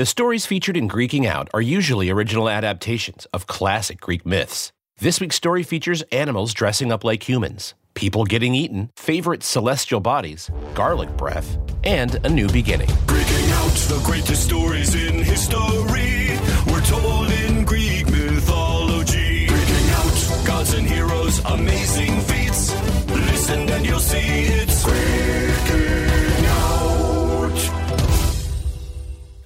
The 0.00 0.06
stories 0.06 0.46
featured 0.46 0.78
in 0.78 0.88
Greeking 0.88 1.26
Out 1.26 1.50
are 1.52 1.60
usually 1.60 2.08
original 2.08 2.48
adaptations 2.48 3.26
of 3.34 3.46
classic 3.46 4.00
Greek 4.00 4.24
myths. 4.24 4.72
This 4.98 5.20
week's 5.20 5.36
story 5.36 5.62
features 5.62 6.00
animals 6.10 6.54
dressing 6.54 6.90
up 6.90 7.04
like 7.04 7.28
humans, 7.28 7.74
people 7.92 8.24
getting 8.24 8.54
eaten, 8.54 8.88
favorite 8.96 9.42
celestial 9.42 10.00
bodies, 10.00 10.50
garlic 10.72 11.14
breath, 11.18 11.58
and 11.84 12.14
a 12.24 12.30
new 12.30 12.48
beginning. 12.48 12.88
Breaking 13.06 13.50
out 13.50 13.76
the 13.92 14.00
greatest 14.02 14.44
stories 14.44 14.94
in 14.94 15.22
history. 15.22 16.38
We're 16.72 16.80
told 16.80 17.30
in 17.30 17.66
Greek 17.66 18.06
mythology. 18.06 19.48
Breaking 19.48 19.90
out 19.98 20.46
gods 20.46 20.72
and 20.72 20.86
heroes, 20.86 21.44
amazing 21.44 22.18
feats. 22.22 22.74
Listen 23.10 23.68
and 23.68 23.84
you'll 23.84 23.98
see 23.98 24.16
it's 24.16 24.69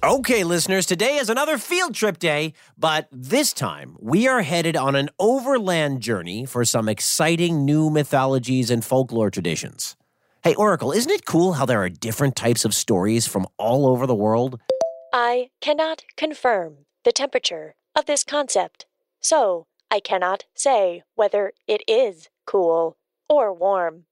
Okay, 0.05 0.43
listeners, 0.43 0.85
today 0.85 1.17
is 1.17 1.31
another 1.31 1.57
field 1.57 1.95
trip 1.95 2.19
day, 2.19 2.53
but 2.77 3.07
this 3.11 3.51
time 3.51 3.97
we 3.99 4.27
are 4.27 4.43
headed 4.43 4.77
on 4.77 4.95
an 4.95 5.09
overland 5.17 6.01
journey 6.01 6.45
for 6.45 6.63
some 6.63 6.87
exciting 6.87 7.65
new 7.65 7.89
mythologies 7.89 8.69
and 8.69 8.85
folklore 8.85 9.31
traditions. 9.31 9.95
Hey, 10.43 10.53
Oracle, 10.53 10.91
isn't 10.91 11.11
it 11.11 11.25
cool 11.25 11.53
how 11.53 11.65
there 11.65 11.81
are 11.81 11.89
different 11.89 12.35
types 12.35 12.65
of 12.65 12.75
stories 12.75 13.25
from 13.25 13.47
all 13.57 13.87
over 13.87 14.05
the 14.05 14.13
world? 14.13 14.59
I 15.11 15.49
cannot 15.59 16.03
confirm 16.15 16.85
the 17.03 17.11
temperature 17.11 17.73
of 17.95 18.05
this 18.05 18.23
concept, 18.23 18.85
so 19.21 19.65
I 19.89 20.01
cannot 20.01 20.43
say 20.53 21.01
whether 21.15 21.51
it 21.67 21.81
is 21.87 22.29
cool 22.45 22.95
or 23.27 23.51
warm. 23.51 24.05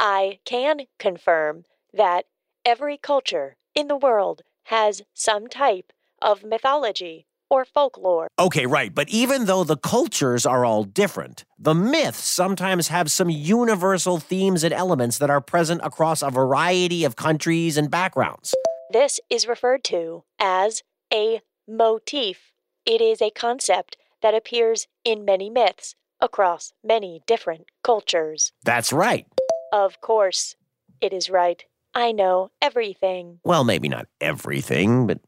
I 0.00 0.40
can 0.44 0.86
confirm 0.98 1.66
that 1.94 2.24
every 2.66 2.96
culture 2.96 3.54
in 3.76 3.86
the 3.86 3.96
world 3.96 4.42
has 4.68 5.02
some 5.14 5.48
type 5.48 5.92
of 6.22 6.44
mythology 6.44 7.26
or 7.50 7.64
folklore. 7.64 8.28
Okay, 8.38 8.66
right, 8.66 8.94
but 8.94 9.08
even 9.08 9.46
though 9.46 9.64
the 9.64 9.76
cultures 9.76 10.44
are 10.44 10.64
all 10.64 10.84
different, 10.84 11.44
the 11.58 11.74
myths 11.74 12.22
sometimes 12.22 12.88
have 12.88 13.10
some 13.10 13.30
universal 13.30 14.18
themes 14.18 14.64
and 14.64 14.74
elements 14.74 15.18
that 15.18 15.30
are 15.30 15.40
present 15.40 15.80
across 15.82 16.22
a 16.22 16.30
variety 16.30 17.04
of 17.04 17.16
countries 17.16 17.78
and 17.78 17.90
backgrounds. 17.90 18.54
This 18.92 19.20
is 19.30 19.48
referred 19.48 19.84
to 19.84 20.24
as 20.38 20.82
a 21.12 21.40
motif. 21.66 22.52
It 22.84 23.00
is 23.00 23.22
a 23.22 23.30
concept 23.30 23.96
that 24.20 24.34
appears 24.34 24.86
in 25.04 25.24
many 25.24 25.48
myths 25.48 25.94
across 26.20 26.72
many 26.84 27.22
different 27.26 27.66
cultures. 27.82 28.52
That's 28.64 28.92
right. 28.92 29.26
Of 29.72 30.00
course, 30.00 30.56
it 31.00 31.12
is 31.12 31.30
right. 31.30 31.64
I 31.98 32.12
know 32.12 32.52
everything. 32.62 33.40
Well, 33.42 33.64
maybe 33.64 33.88
not 33.88 34.06
everything, 34.20 35.08
but. 35.08 35.18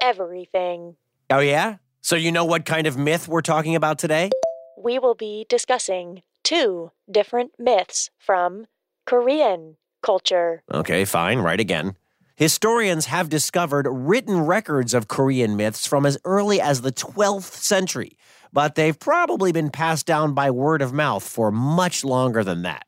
Everything. 0.00 0.94
Oh, 1.28 1.40
yeah? 1.40 1.78
So 2.02 2.14
you 2.14 2.30
know 2.30 2.44
what 2.44 2.64
kind 2.64 2.86
of 2.86 2.96
myth 2.96 3.26
we're 3.26 3.40
talking 3.40 3.74
about 3.74 3.98
today? 3.98 4.30
We 4.78 5.00
will 5.00 5.16
be 5.16 5.44
discussing 5.48 6.22
two 6.44 6.92
different 7.10 7.50
myths 7.58 8.10
from 8.16 8.66
Korean 9.06 9.76
culture. 10.04 10.62
Okay, 10.72 11.04
fine, 11.04 11.40
right 11.40 11.58
again. 11.58 11.96
Historians 12.36 13.06
have 13.06 13.28
discovered 13.28 13.88
written 13.90 14.42
records 14.42 14.94
of 14.94 15.08
Korean 15.08 15.56
myths 15.56 15.84
from 15.84 16.06
as 16.06 16.16
early 16.24 16.60
as 16.60 16.82
the 16.82 16.92
12th 16.92 17.54
century, 17.56 18.16
but 18.52 18.76
they've 18.76 19.00
probably 19.00 19.50
been 19.50 19.68
passed 19.68 20.06
down 20.06 20.32
by 20.32 20.52
word 20.52 20.80
of 20.80 20.92
mouth 20.92 21.24
for 21.24 21.50
much 21.50 22.04
longer 22.04 22.44
than 22.44 22.62
that. 22.62 22.86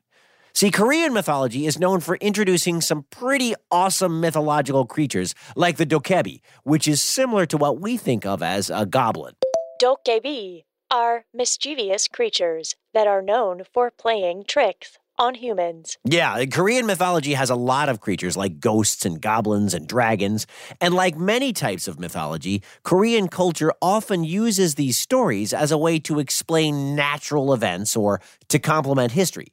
See, 0.55 0.69
Korean 0.69 1.13
mythology 1.13 1.65
is 1.65 1.79
known 1.79 1.99
for 1.99 2.15
introducing 2.17 2.79
some 2.79 3.07
pretty 3.09 3.55
awesome 3.71 4.21
mythological 4.21 4.85
creatures 4.85 5.33
like 5.55 5.77
the 5.77 5.85
dokkaebi, 5.85 6.41
which 6.63 6.87
is 6.87 7.01
similar 7.01 7.47
to 7.47 7.57
what 7.57 7.79
we 7.81 7.97
think 7.97 8.23
of 8.23 8.43
as 8.43 8.69
a 8.69 8.85
goblin. 8.85 9.33
Dokkaebi 9.81 10.65
are 10.91 11.25
mischievous 11.33 12.07
creatures 12.07 12.75
that 12.93 13.07
are 13.07 13.23
known 13.23 13.63
for 13.73 13.89
playing 13.89 14.43
tricks 14.47 14.99
on 15.17 15.33
humans. 15.33 15.97
Yeah, 16.03 16.45
Korean 16.45 16.85
mythology 16.85 17.33
has 17.33 17.49
a 17.49 17.55
lot 17.55 17.89
of 17.89 17.99
creatures 17.99 18.37
like 18.37 18.59
ghosts 18.59 19.07
and 19.07 19.19
goblins 19.19 19.73
and 19.73 19.87
dragons. 19.87 20.45
And 20.79 20.93
like 20.93 21.17
many 21.17 21.51
types 21.51 21.87
of 21.87 21.99
mythology, 21.99 22.61
Korean 22.83 23.27
culture 23.27 23.73
often 23.81 24.23
uses 24.23 24.75
these 24.75 24.97
stories 24.97 25.51
as 25.51 25.71
a 25.71 25.79
way 25.79 25.97
to 26.01 26.19
explain 26.19 26.95
natural 26.95 27.55
events 27.55 27.95
or 27.97 28.21
to 28.49 28.59
complement 28.59 29.13
history. 29.13 29.47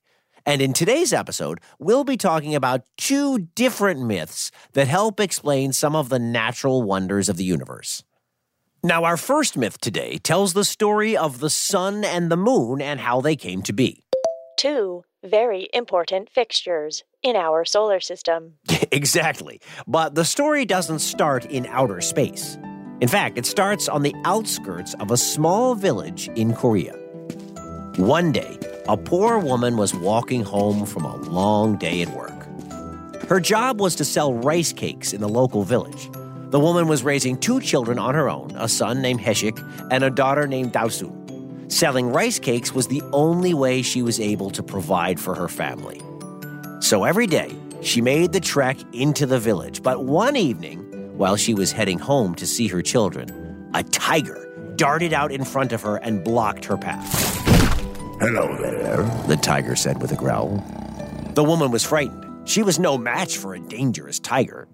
And 0.47 0.63
in 0.63 0.73
today's 0.73 1.13
episode, 1.13 1.61
we'll 1.79 2.05
be 2.05 2.17
talking 2.17 2.55
about 2.55 2.83
two 2.97 3.49
different 3.55 4.01
myths 4.01 4.51
that 4.73 4.89
help 4.89 5.21
explain 5.21 5.73
some 5.73 5.95
of 5.95 6.09
the 6.09 6.19
natural 6.19 6.83
wonders 6.83 7.29
of 7.29 7.37
the 7.37 7.45
universe. 7.45 8.03
Now, 8.83 9.05
our 9.05 9.19
first 9.19 9.57
myth 9.57 9.79
today 9.81 10.17
tells 10.19 10.55
the 10.55 10.65
story 10.65 11.17
of 11.17 11.41
the 11.41 11.51
sun 11.51 12.03
and 12.03 12.31
the 12.31 12.37
moon 12.37 12.81
and 12.81 12.99
how 13.01 13.21
they 13.21 13.37
came 13.37 13.61
to 13.63 13.73
be. 13.73 14.03
Two 14.57 15.05
very 15.23 15.69
important 15.75 16.31
fixtures 16.31 17.05
in 17.23 17.37
our 17.37 17.65
solar 17.65 18.01
system. 18.01 18.55
exactly. 18.93 19.61
But 19.87 20.15
the 20.15 20.25
story 20.25 20.65
doesn't 20.65 21.01
start 21.01 21.45
in 21.47 21.67
outer 21.67 22.01
space. 22.01 22.59
In 23.01 23.09
fact, 23.09 23.39
it 23.39 23.47
starts 23.47 23.89
on 23.89 24.03
the 24.03 24.15
outskirts 24.25 24.95
of 24.95 25.11
a 25.11 25.17
small 25.17 25.75
village 25.75 26.29
in 26.37 26.55
Korea. 26.55 27.00
One 28.01 28.33
day, 28.33 28.59
a 28.89 28.97
poor 28.97 29.39
woman 29.39 29.77
was 29.77 29.95
walking 29.95 30.43
home 30.43 30.87
from 30.87 31.05
a 31.05 31.17
long 31.17 31.77
day 31.77 32.01
at 32.01 32.09
work. 32.17 32.47
Her 33.29 33.41
job 33.41 33.79
was 33.79 33.95
to 33.97 34.07
sell 34.07 34.33
rice 34.33 34.73
cakes 34.73 35.13
in 35.13 35.21
the 35.21 35.29
local 35.29 35.65
village. 35.65 36.09
The 36.49 36.59
woman 36.59 36.89
was 36.89 37.05
raising 37.05 37.37
two 37.37 37.61
children 37.61 37.99
on 37.99 38.15
her 38.15 38.31
own 38.31 38.53
a 38.57 38.69
son 38.69 39.03
named 39.03 39.21
Heshik 39.21 39.59
and 39.91 40.03
a 40.03 40.09
daughter 40.09 40.47
named 40.47 40.73
Dalsun. 40.73 41.71
Selling 41.71 42.11
rice 42.11 42.39
cakes 42.39 42.73
was 42.73 42.87
the 42.87 43.03
only 43.13 43.53
way 43.53 43.83
she 43.83 44.01
was 44.01 44.19
able 44.19 44.49
to 44.53 44.63
provide 44.63 45.21
for 45.21 45.35
her 45.35 45.47
family. 45.47 46.01
So 46.81 47.05
every 47.05 47.27
day, 47.27 47.55
she 47.83 48.01
made 48.01 48.33
the 48.33 48.41
trek 48.41 48.79
into 48.95 49.27
the 49.27 49.39
village. 49.39 49.83
But 49.83 50.07
one 50.07 50.37
evening, 50.37 50.79
while 51.19 51.37
she 51.37 51.53
was 51.53 51.71
heading 51.71 51.99
home 51.99 52.35
to 52.37 52.47
see 52.47 52.67
her 52.69 52.81
children, 52.81 53.71
a 53.75 53.83
tiger 53.83 54.73
darted 54.77 55.13
out 55.13 55.31
in 55.31 55.45
front 55.45 55.75
of 55.75 55.83
her 55.83 55.97
and 55.97 56.25
blocked 56.25 56.65
her 56.65 56.79
path. 56.79 57.30
Hello 58.21 58.55
there. 58.55 59.03
The 59.29 59.39
tiger 59.41 59.75
said 59.75 60.03
with 60.03 60.13
a 60.13 60.15
growl. 60.15 60.63
The 61.35 61.43
woman 61.43 61.71
was 61.71 61.87
frightened. 61.87 62.47
She 62.47 62.63
was 62.63 62.79
no 62.79 62.99
match 62.99 63.39
for 63.39 63.55
a 63.55 63.61
dangerous 63.61 64.19
tiger. 64.19 64.69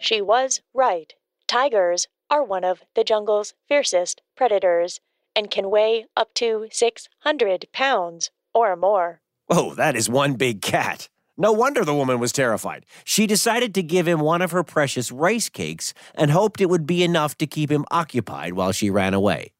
She 0.00 0.20
was 0.20 0.60
right. 0.74 1.14
Tigers 1.46 2.08
are 2.30 2.42
one 2.42 2.64
of 2.64 2.82
the 2.96 3.04
jungle's 3.04 3.54
fiercest 3.68 4.22
predators 4.36 4.98
and 5.36 5.52
can 5.52 5.70
weigh 5.70 6.06
up 6.16 6.34
to 6.34 6.66
600 6.72 7.66
pounds 7.72 8.32
or 8.52 8.74
more. 8.74 9.20
Oh, 9.48 9.72
that 9.74 9.94
is 9.94 10.08
one 10.08 10.34
big 10.34 10.60
cat. 10.60 11.08
No 11.36 11.52
wonder 11.52 11.84
the 11.84 11.94
woman 11.94 12.18
was 12.18 12.32
terrified. 12.32 12.86
She 13.04 13.28
decided 13.28 13.72
to 13.74 13.84
give 13.84 14.08
him 14.08 14.18
one 14.18 14.42
of 14.42 14.50
her 14.50 14.64
precious 14.64 15.12
rice 15.12 15.48
cakes 15.48 15.94
and 16.16 16.32
hoped 16.32 16.60
it 16.60 16.68
would 16.68 16.88
be 16.88 17.04
enough 17.04 17.38
to 17.38 17.46
keep 17.46 17.70
him 17.70 17.84
occupied 17.92 18.54
while 18.54 18.72
she 18.72 18.90
ran 18.90 19.14
away. 19.14 19.52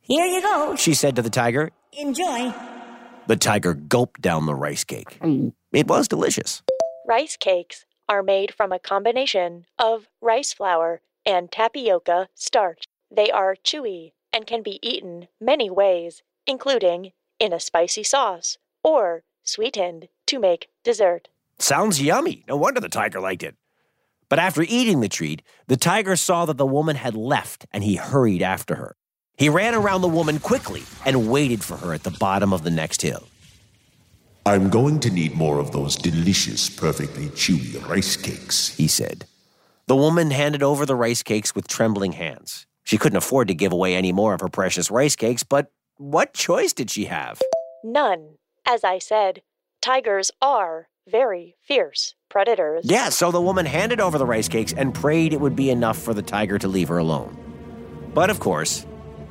Here 0.00 0.26
you 0.26 0.42
go. 0.42 0.74
She 0.74 0.94
said 0.94 1.14
to 1.14 1.22
the 1.22 1.30
tiger. 1.30 1.70
Enjoy. 1.92 2.52
The 3.26 3.36
tiger 3.36 3.74
gulped 3.74 4.20
down 4.20 4.46
the 4.46 4.54
rice 4.54 4.84
cake. 4.84 5.18
It 5.72 5.86
was 5.88 6.08
delicious. 6.08 6.62
Rice 7.06 7.36
cakes 7.36 7.84
are 8.08 8.22
made 8.22 8.54
from 8.54 8.72
a 8.72 8.78
combination 8.78 9.66
of 9.78 10.08
rice 10.20 10.52
flour 10.52 11.00
and 11.26 11.50
tapioca 11.50 12.28
starch. 12.34 12.84
They 13.10 13.30
are 13.30 13.56
chewy 13.56 14.12
and 14.32 14.46
can 14.46 14.62
be 14.62 14.78
eaten 14.82 15.28
many 15.40 15.68
ways, 15.70 16.22
including 16.46 17.12
in 17.38 17.52
a 17.52 17.60
spicy 17.60 18.04
sauce 18.04 18.58
or 18.84 19.24
sweetened 19.42 20.08
to 20.26 20.38
make 20.38 20.68
dessert. 20.84 21.28
Sounds 21.58 22.00
yummy. 22.00 22.44
No 22.48 22.56
wonder 22.56 22.80
the 22.80 22.88
tiger 22.88 23.20
liked 23.20 23.42
it. 23.42 23.56
But 24.28 24.38
after 24.38 24.62
eating 24.62 25.00
the 25.00 25.08
treat, 25.08 25.42
the 25.66 25.76
tiger 25.76 26.14
saw 26.14 26.46
that 26.46 26.56
the 26.56 26.66
woman 26.66 26.94
had 26.96 27.16
left 27.16 27.66
and 27.72 27.82
he 27.82 27.96
hurried 27.96 28.42
after 28.42 28.76
her. 28.76 28.96
He 29.40 29.48
ran 29.48 29.74
around 29.74 30.02
the 30.02 30.08
woman 30.08 30.38
quickly 30.38 30.82
and 31.06 31.30
waited 31.30 31.64
for 31.64 31.78
her 31.78 31.94
at 31.94 32.02
the 32.02 32.10
bottom 32.10 32.52
of 32.52 32.62
the 32.62 32.70
next 32.70 33.00
hill. 33.00 33.26
I'm 34.44 34.68
going 34.68 35.00
to 35.00 35.10
need 35.10 35.34
more 35.34 35.58
of 35.58 35.72
those 35.72 35.96
delicious, 35.96 36.68
perfectly 36.68 37.28
chewy 37.28 37.82
rice 37.88 38.16
cakes. 38.16 38.76
he 38.76 38.86
said. 38.86 39.24
The 39.86 39.96
woman 39.96 40.30
handed 40.30 40.62
over 40.62 40.84
the 40.84 40.94
rice 40.94 41.22
cakes 41.22 41.54
with 41.54 41.66
trembling 41.68 42.12
hands. 42.12 42.66
She 42.84 42.98
couldn't 42.98 43.16
afford 43.16 43.48
to 43.48 43.54
give 43.54 43.72
away 43.72 43.94
any 43.94 44.12
more 44.12 44.34
of 44.34 44.42
her 44.42 44.50
precious 44.50 44.90
rice 44.90 45.16
cakes, 45.16 45.42
but 45.42 45.72
what 45.96 46.34
choice 46.34 46.74
did 46.74 46.90
she 46.90 47.06
have? 47.06 47.40
None. 47.82 48.34
As 48.66 48.84
I 48.84 48.98
said, 48.98 49.40
tigers 49.80 50.30
are 50.42 50.88
very 51.08 51.56
fierce 51.66 52.14
predators. 52.28 52.84
Yeah, 52.84 53.08
so 53.08 53.30
the 53.30 53.40
woman 53.40 53.64
handed 53.64 54.02
over 54.02 54.18
the 54.18 54.26
rice 54.26 54.48
cakes 54.48 54.74
and 54.74 54.94
prayed 54.94 55.32
it 55.32 55.40
would 55.40 55.56
be 55.56 55.70
enough 55.70 55.96
for 55.96 56.12
the 56.12 56.20
tiger 56.20 56.58
to 56.58 56.68
leave 56.68 56.88
her 56.88 56.98
alone. 56.98 57.38
But 58.12 58.28
of 58.28 58.38
course, 58.38 58.84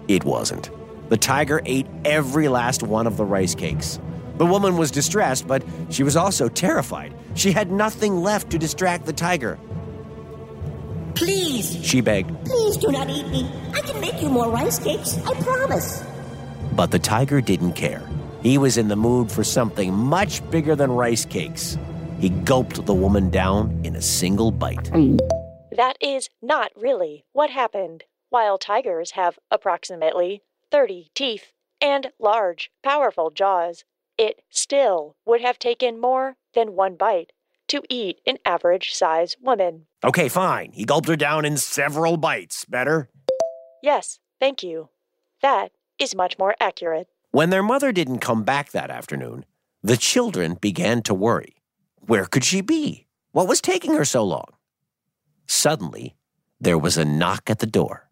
it 0.10 0.26
wasn't. 0.26 0.70
The 1.10 1.18
tiger 1.18 1.62
ate 1.66 1.88
every 2.04 2.50
last 2.50 2.84
one 2.84 3.08
of 3.08 3.16
the 3.16 3.24
rice 3.24 3.56
cakes. 3.56 4.00
The 4.38 4.46
woman 4.46 4.76
was 4.76 4.92
distressed, 4.92 5.48
but 5.48 5.64
she 5.90 6.04
was 6.04 6.16
also 6.16 6.50
terrified. 6.50 7.14
She 7.36 7.52
had 7.52 7.72
nothing 7.72 8.18
left 8.18 8.50
to 8.50 8.58
distract 8.58 9.06
the 9.06 9.14
tiger. 9.14 9.60
Please, 11.16 11.78
she 11.86 12.02
begged. 12.02 12.30
please 12.46 12.78
do 12.78 12.92
not 12.92 13.10
eat 13.10 13.28
me. 13.28 13.50
I 13.74 13.82
can 13.82 14.00
make 14.02 14.22
you 14.22 14.30
more 14.30 14.50
rice 14.50 14.80
cakes. 14.80 15.18
I 15.26 15.34
promise. 15.42 16.04
But 16.76 16.92
the 16.92 17.00
tiger 17.00 17.42
didn't 17.42 17.74
care. 17.74 18.08
He 18.42 18.58
was 18.58 18.78
in 18.78 18.88
the 18.88 18.96
mood 18.96 19.32
for 19.32 19.44
something 19.44 19.94
much 19.94 20.48
bigger 20.50 20.76
than 20.76 20.92
rice 20.92 21.26
cakes. 21.26 21.78
He 22.20 22.30
gulped 22.30 22.86
the 22.86 22.94
woman 22.94 23.30
down 23.30 23.82
in 23.84 23.96
a 23.96 24.02
single 24.02 24.52
bite. 24.52 24.90
That 25.76 25.98
is 26.02 26.30
not 26.42 26.72
really 26.76 27.26
what 27.34 27.50
happened. 27.50 28.06
While 28.30 28.60
tigers 28.60 29.12
have 29.12 29.40
approximately 29.50 30.44
30 30.72 31.10
teeth 31.16 31.52
and 31.82 32.12
large, 32.20 32.70
powerful 32.84 33.32
jaws, 33.32 33.86
it 34.20 34.42
still 34.52 35.16
would 35.26 35.42
have 35.42 35.58
taken 35.58 36.00
more 36.00 36.36
than 36.54 36.76
one 36.76 36.96
bite 36.96 37.32
to 37.70 37.82
eat 37.90 38.20
an 38.28 38.38
average 38.46 38.94
size 38.94 39.36
woman. 39.42 39.88
Okay, 40.04 40.30
fine. 40.30 40.72
He 40.74 40.86
gulped 40.86 41.08
her 41.08 41.16
down 41.16 41.44
in 41.44 41.58
several 41.58 42.18
bites. 42.18 42.66
Better? 42.66 43.10
Yes, 43.82 44.20
thank 44.40 44.62
you. 44.62 44.90
That 45.42 45.72
is 45.98 46.14
much 46.14 46.38
more 46.38 46.56
accurate. 46.60 47.08
When 47.32 47.50
their 47.50 47.64
mother 47.64 47.92
didn't 47.92 48.20
come 48.20 48.44
back 48.44 48.72
that 48.72 48.92
afternoon, 48.92 49.46
the 49.82 49.98
children 49.98 50.56
began 50.56 51.02
to 51.04 51.14
worry. 51.14 51.56
Where 52.00 52.26
could 52.26 52.44
she 52.44 52.62
be? 52.62 53.08
What 53.32 53.48
was 53.48 53.62
taking 53.62 53.94
her 53.94 54.06
so 54.06 54.24
long? 54.24 54.54
Suddenly, 55.48 56.16
there 56.60 56.78
was 56.78 56.98
a 56.98 57.06
knock 57.06 57.50
at 57.50 57.60
the 57.60 57.66
door. 57.66 58.09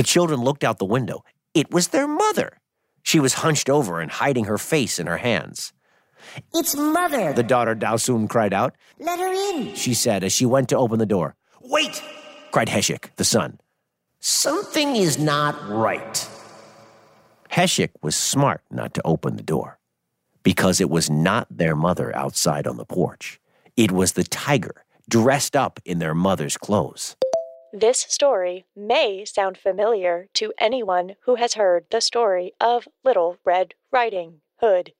The 0.00 0.04
children 0.04 0.40
looked 0.40 0.64
out 0.64 0.78
the 0.78 0.86
window. 0.86 1.24
It 1.52 1.74
was 1.74 1.88
their 1.88 2.08
mother. 2.08 2.56
She 3.02 3.20
was 3.20 3.34
hunched 3.44 3.68
over 3.68 4.00
and 4.00 4.10
hiding 4.10 4.46
her 4.46 4.56
face 4.56 4.98
in 4.98 5.06
her 5.06 5.18
hands. 5.18 5.74
It's 6.54 6.74
mother. 6.74 7.34
The 7.34 7.42
daughter 7.42 7.76
Dalsun 7.76 8.26
cried 8.26 8.54
out. 8.54 8.74
Let 8.98 9.18
her 9.18 9.30
in. 9.30 9.74
She 9.74 9.92
said 9.92 10.24
as 10.24 10.32
she 10.32 10.46
went 10.46 10.70
to 10.70 10.78
open 10.78 10.98
the 11.00 11.04
door. 11.04 11.36
Wait! 11.60 12.02
cried 12.50 12.68
Heshik, 12.68 13.14
the 13.16 13.24
son. 13.24 13.60
Something 14.20 14.96
is 14.96 15.18
not 15.18 15.54
right. 15.68 16.26
Heshik 17.50 17.90
was 18.00 18.16
smart 18.16 18.62
not 18.70 18.94
to 18.94 19.02
open 19.04 19.36
the 19.36 19.42
door 19.42 19.80
because 20.42 20.80
it 20.80 20.88
was 20.88 21.10
not 21.10 21.46
their 21.50 21.76
mother 21.76 22.16
outside 22.16 22.66
on 22.66 22.78
the 22.78 22.86
porch. 22.86 23.38
It 23.76 23.92
was 23.92 24.12
the 24.12 24.24
tiger 24.24 24.82
dressed 25.10 25.54
up 25.54 25.78
in 25.84 25.98
their 25.98 26.14
mother's 26.14 26.56
clothes. 26.56 27.16
This 27.72 28.00
story 28.00 28.64
may 28.74 29.24
sound 29.24 29.56
familiar 29.56 30.26
to 30.34 30.52
anyone 30.58 31.14
who 31.22 31.36
has 31.36 31.54
heard 31.54 31.84
the 31.90 32.00
story 32.00 32.52
of 32.60 32.88
Little 33.04 33.36
Red 33.44 33.74
Riding 33.92 34.40
Hood, 34.56 34.92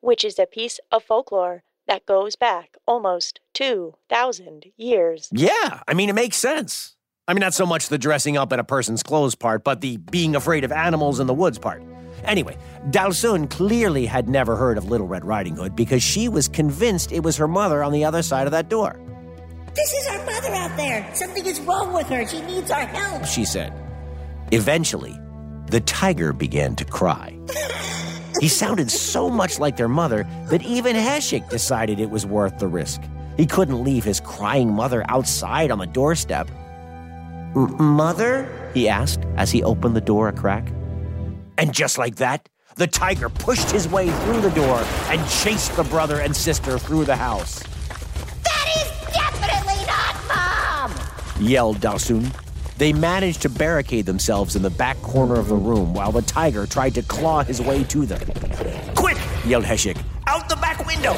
which 0.00 0.24
is 0.24 0.38
a 0.38 0.46
piece 0.46 0.80
of 0.90 1.04
folklore 1.04 1.62
that 1.86 2.06
goes 2.06 2.36
back 2.36 2.78
almost 2.86 3.40
2,000 3.52 4.72
years. 4.78 5.28
Yeah, 5.30 5.82
I 5.86 5.92
mean, 5.92 6.08
it 6.08 6.14
makes 6.14 6.38
sense. 6.38 6.96
I 7.28 7.34
mean, 7.34 7.40
not 7.40 7.52
so 7.52 7.66
much 7.66 7.88
the 7.88 7.98
dressing 7.98 8.38
up 8.38 8.50
in 8.50 8.58
a 8.58 8.64
person's 8.64 9.02
clothes 9.02 9.34
part, 9.34 9.62
but 9.62 9.82
the 9.82 9.98
being 9.98 10.34
afraid 10.34 10.64
of 10.64 10.72
animals 10.72 11.20
in 11.20 11.26
the 11.26 11.34
woods 11.34 11.58
part. 11.58 11.82
Anyway, 12.24 12.56
Dalsun 12.88 13.50
clearly 13.50 14.06
had 14.06 14.26
never 14.26 14.56
heard 14.56 14.78
of 14.78 14.86
Little 14.86 15.06
Red 15.06 15.26
Riding 15.26 15.56
Hood 15.56 15.76
because 15.76 16.02
she 16.02 16.30
was 16.30 16.48
convinced 16.48 17.12
it 17.12 17.22
was 17.22 17.36
her 17.36 17.48
mother 17.48 17.82
on 17.84 17.92
the 17.92 18.06
other 18.06 18.22
side 18.22 18.46
of 18.46 18.52
that 18.52 18.70
door. 18.70 18.98
This 19.80 19.94
is 19.94 20.06
our 20.08 20.26
mother 20.26 20.54
out 20.56 20.76
there. 20.76 21.08
Something 21.14 21.46
is 21.46 21.58
wrong 21.60 21.94
with 21.94 22.06
her. 22.08 22.26
She 22.26 22.42
needs 22.42 22.70
our 22.70 22.84
help. 22.84 23.24
she 23.24 23.46
said. 23.46 23.72
Eventually, 24.52 25.18
the 25.70 25.80
tiger 25.80 26.34
began 26.34 26.76
to 26.76 26.84
cry. 26.84 27.38
He 28.42 28.48
sounded 28.48 28.90
so 28.90 29.30
much 29.30 29.58
like 29.58 29.78
their 29.78 29.88
mother 29.88 30.26
that 30.50 30.62
even 30.62 30.96
Heshik 30.96 31.48
decided 31.48 31.98
it 31.98 32.10
was 32.10 32.26
worth 32.26 32.58
the 32.58 32.66
risk. 32.66 33.00
He 33.38 33.46
couldn't 33.46 33.82
leave 33.82 34.04
his 34.04 34.20
crying 34.20 34.70
mother 34.70 35.02
outside 35.08 35.70
on 35.70 35.78
the 35.78 35.86
doorstep. 35.86 36.50
Mother? 37.54 38.70
he 38.74 38.86
asked 38.86 39.24
as 39.38 39.50
he 39.50 39.62
opened 39.62 39.96
the 39.96 40.02
door 40.02 40.28
a 40.28 40.32
crack. 40.34 40.68
And 41.56 41.72
just 41.72 41.96
like 41.96 42.16
that, 42.16 42.50
the 42.76 42.86
tiger 42.86 43.30
pushed 43.30 43.70
his 43.70 43.88
way 43.88 44.10
through 44.10 44.42
the 44.42 44.50
door 44.50 44.84
and 45.06 45.26
chased 45.30 45.74
the 45.74 45.84
brother 45.84 46.20
and 46.20 46.36
sister 46.36 46.78
through 46.78 47.06
the 47.06 47.16
house. 47.16 47.62
Yelled 51.40 51.78
Dalsun. 51.78 52.30
They 52.78 52.92
managed 52.92 53.42
to 53.42 53.48
barricade 53.48 54.06
themselves 54.06 54.56
in 54.56 54.62
the 54.62 54.70
back 54.70 54.96
corner 55.02 55.34
of 55.34 55.48
the 55.48 55.56
room 55.56 55.92
while 55.92 56.12
the 56.12 56.22
tiger 56.22 56.66
tried 56.66 56.94
to 56.94 57.02
claw 57.02 57.42
his 57.42 57.60
way 57.60 57.84
to 57.84 58.06
them. 58.06 58.20
Quick! 58.94 59.18
yelled 59.44 59.64
Heshik. 59.64 60.02
Out 60.26 60.48
the 60.48 60.56
back 60.56 60.86
window! 60.86 61.14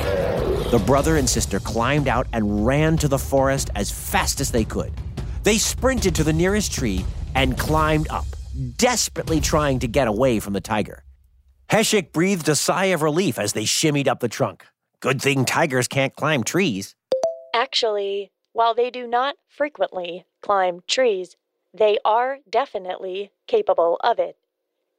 The 0.71 0.79
brother 0.79 1.17
and 1.17 1.29
sister 1.29 1.61
climbed 1.61 2.09
out 2.09 2.27
and 2.33 2.67
ran 2.67 2.97
to 2.99 3.09
the 3.09 3.19
forest 3.19 3.71
as 3.75 3.91
fast 3.91 4.41
as 4.41 4.51
they 4.51 4.65
could. 4.65 4.93
They 5.43 5.59
sprinted 5.59 6.15
to 6.17 6.25
the 6.25 6.33
nearest 6.33 6.73
tree 6.73 7.05
and 7.35 7.59
climbed 7.59 8.09
up, 8.09 8.27
desperately 8.77 9.41
trying 9.41 9.79
to 9.81 9.89
get 9.89 10.09
away 10.09 10.41
from 10.41 10.53
the 10.53 10.61
tiger. 10.61 11.05
Heshik 11.71 12.13
breathed 12.13 12.49
a 12.49 12.55
sigh 12.55 12.87
of 12.87 13.03
relief 13.03 13.39
as 13.39 13.53
they 13.53 13.65
shimmied 13.65 14.09
up 14.09 14.21
the 14.21 14.29
trunk. 14.29 14.65
Good 15.01 15.23
thing 15.23 15.45
tigers 15.45 15.89
can't 15.89 16.15
climb 16.15 16.45
trees. 16.45 16.95
Actually, 17.55 18.31
while 18.53 18.75
they 18.75 18.91
do 18.91 19.07
not 19.07 19.37
frequently 19.49 20.27
climb 20.43 20.83
trees, 20.87 21.37
they 21.75 21.99
are 22.05 22.39
definitely 22.49 23.31
capable 23.47 23.97
of 24.03 24.19
it. 24.19 24.37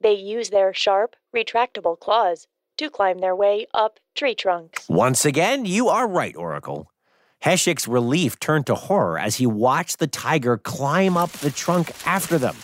They 0.02 0.14
use 0.14 0.50
their 0.50 0.74
sharp, 0.74 1.16
retractable 1.36 2.00
claws 2.00 2.48
to 2.78 2.90
climb 2.90 3.20
their 3.20 3.36
way 3.36 3.68
up 3.74 4.00
tree 4.16 4.36
trunks. 4.36 4.90
Once 4.90 5.26
again, 5.26 5.66
you 5.66 5.90
are 5.90 6.08
right, 6.08 6.36
Oracle. 6.36 6.92
Heshik's 7.44 7.88
relief 7.88 8.40
turned 8.40 8.66
to 8.68 8.76
horror 8.76 9.20
as 9.20 9.36
he 9.36 9.46
watched 9.46 10.00
the 10.00 10.08
tiger 10.08 10.58
climb 10.58 11.18
up 11.18 11.32
the 11.32 11.52
trunk 11.52 11.92
after 12.08 12.38
them. 12.38 12.56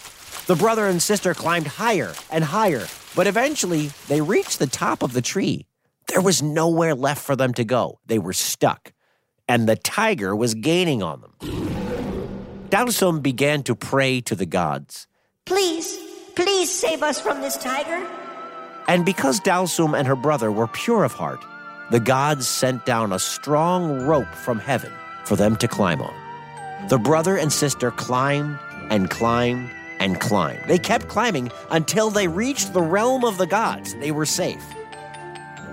The 0.47 0.56
brother 0.56 0.88
and 0.88 1.01
sister 1.01 1.33
climbed 1.33 1.68
higher 1.68 2.13
and 2.31 2.44
higher, 2.44 2.88
but 3.15 3.27
eventually 3.27 3.92
they 4.07 4.21
reached 4.21 4.57
the 4.57 4.68
top 4.68 5.03
of 5.03 5.13
the 5.13 5.21
tree. 5.21 5.68
There 6.07 6.21
was 6.21 6.42
nowhere 6.42 6.95
left 6.95 7.21
for 7.24 7.35
them 7.35 7.53
to 7.53 7.63
go. 7.63 8.00
They 8.06 8.18
were 8.18 8.33
stuck, 8.33 8.94
and 9.49 9.67
the 9.67 9.75
tiger 9.75 10.35
was 10.35 10.53
gaining 10.53 11.03
on 11.03 11.21
them. 11.21 11.33
Dalsun 12.69 13.21
began 13.21 13.63
to 13.63 13.75
pray 13.75 14.21
to 14.21 14.35
the 14.35 14.45
gods. 14.45 15.07
Please, 15.45 15.99
please 16.35 16.69
save 16.69 17.01
us 17.01 17.19
from 17.19 17.41
this 17.41 17.57
tiger. 17.57 18.07
And 18.87 19.03
because 19.05 19.39
Dalsun 19.39 19.97
and 19.97 20.07
her 20.07 20.15
brother 20.15 20.51
were 20.51 20.67
pure 20.67 21.03
of 21.03 21.13
heart, 21.13 21.43
the 21.89 21.99
gods 21.99 22.47
sent 22.47 22.85
down 22.85 23.11
a 23.11 23.17
strong 23.17 24.05
rope 24.05 24.33
from 24.35 24.59
heaven 24.59 24.93
for 25.25 25.35
them 25.35 25.55
to 25.57 25.67
climb 25.67 26.01
on. 26.01 26.13
The 26.89 26.99
brother 26.99 27.35
and 27.35 27.51
sister 27.51 27.89
climbed 27.89 28.59
and 28.91 29.09
climbed 29.09 29.71
and 29.99 30.19
climbed. 30.19 30.63
They 30.68 30.77
kept 30.77 31.07
climbing 31.07 31.51
until 31.71 32.11
they 32.11 32.27
reached 32.27 32.73
the 32.73 32.81
realm 32.81 33.25
of 33.25 33.39
the 33.39 33.47
gods. 33.47 33.95
They 33.95 34.11
were 34.11 34.27
safe. 34.27 34.63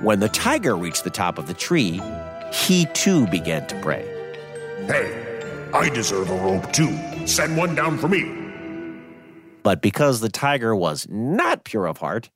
When 0.01 0.21
the 0.21 0.29
tiger 0.31 0.77
reached 0.77 1.05
the 1.05 1.11
top 1.11 1.39
of 1.39 1.47
the 1.47 1.55
tree, 1.55 2.01
he 2.57 2.87
too 2.87 3.27
began 3.27 3.67
to 3.67 3.81
pray. 3.81 4.05
Hey, 4.87 5.69
I 5.73 5.89
deserve 5.89 6.31
a 6.31 6.37
rope 6.37 6.73
too. 6.73 6.97
Send 7.27 7.57
one 7.57 7.75
down 7.75 7.99
for 7.99 8.09
me. 8.09 8.33
But 9.63 9.83
because 9.83 10.21
the 10.21 10.29
tiger 10.29 10.75
was 10.75 11.07
not 11.11 11.65
pure 11.65 11.87
of 11.87 11.99
heart, 11.99 12.31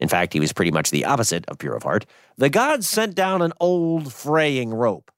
in 0.00 0.08
fact, 0.08 0.32
he 0.32 0.40
was 0.40 0.52
pretty 0.52 0.72
much 0.72 0.90
the 0.90 1.04
opposite 1.04 1.44
of 1.48 1.58
pure 1.58 1.76
of 1.76 1.84
heart, 1.84 2.04
the 2.36 2.50
gods 2.50 2.88
sent 2.88 3.14
down 3.14 3.42
an 3.42 3.52
old 3.60 4.12
fraying 4.12 4.74
rope. 4.74 5.10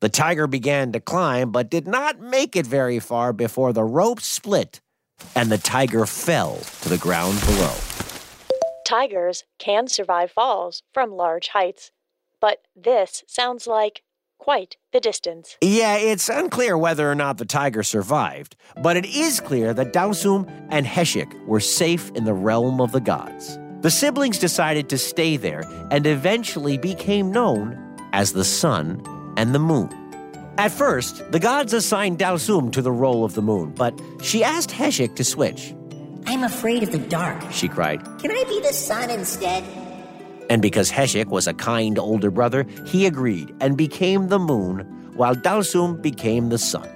The 0.00 0.08
tiger 0.08 0.46
began 0.46 0.92
to 0.92 1.00
climb, 1.00 1.50
but 1.52 1.70
did 1.70 1.86
not 1.86 2.20
make 2.20 2.54
it 2.54 2.66
very 2.66 2.98
far 2.98 3.32
before 3.32 3.72
the 3.72 3.84
rope 3.84 4.20
split 4.20 4.80
and 5.34 5.50
the 5.50 5.58
tiger 5.58 6.06
fell 6.06 6.56
to 6.82 6.88
the 6.88 6.98
ground 6.98 7.40
below. 7.40 7.74
Tigers 8.86 9.44
can 9.58 9.88
survive 9.88 10.30
falls 10.30 10.82
from 10.92 11.10
large 11.10 11.48
heights, 11.48 11.90
but 12.40 12.58
this 12.74 13.24
sounds 13.26 13.66
like 13.66 14.02
quite 14.38 14.76
the 14.92 15.00
distance. 15.00 15.56
Yeah, 15.62 15.96
it's 15.96 16.28
unclear 16.28 16.76
whether 16.76 17.10
or 17.10 17.14
not 17.14 17.38
the 17.38 17.44
tiger 17.44 17.82
survived, 17.82 18.56
but 18.82 18.96
it 18.96 19.06
is 19.06 19.40
clear 19.40 19.72
that 19.74 19.92
Dalsun 19.92 20.68
and 20.70 20.86
Heshik 20.86 21.32
were 21.46 21.60
safe 21.60 22.10
in 22.10 22.24
the 22.24 22.34
realm 22.34 22.80
of 22.80 22.92
the 22.92 23.00
gods. 23.00 23.58
The 23.80 23.90
siblings 23.90 24.38
decided 24.38 24.88
to 24.88 24.98
stay 24.98 25.36
there 25.36 25.62
and 25.90 26.06
eventually 26.06 26.78
became 26.78 27.30
known 27.30 27.78
as 28.12 28.32
the 28.32 28.44
sun 28.44 29.02
and 29.36 29.54
the 29.54 29.58
moon. 29.58 29.90
At 30.58 30.72
first, 30.72 31.30
the 31.32 31.38
gods 31.38 31.74
assigned 31.74 32.18
Dalsun 32.18 32.72
to 32.72 32.82
the 32.82 32.92
role 32.92 33.24
of 33.24 33.34
the 33.34 33.42
moon, 33.42 33.72
but 33.72 34.00
she 34.22 34.42
asked 34.42 34.70
Heshik 34.70 35.14
to 35.16 35.24
switch. 35.24 35.74
I'm 36.26 36.42
afraid 36.42 36.82
of 36.82 36.92
the 36.92 36.98
dark. 36.98 37.42
She 37.52 37.68
cried. 37.68 38.02
Can 38.18 38.30
I 38.30 38.42
be 38.48 38.60
the 38.60 38.72
sun 38.72 39.10
instead? 39.10 39.62
And 40.48 40.62
because 40.62 40.90
Heshik 40.90 41.26
was 41.26 41.46
a 41.46 41.54
kind 41.54 41.98
older 41.98 42.30
brother, 42.30 42.66
he 42.86 43.06
agreed 43.06 43.54
and 43.60 43.76
became 43.76 44.28
the 44.28 44.38
moon, 44.38 44.80
while 45.14 45.34
Dalsun 45.34 46.00
became 46.00 46.48
the 46.48 46.58
sun. 46.58 46.88